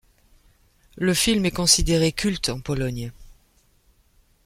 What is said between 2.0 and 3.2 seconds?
culte en Pologne.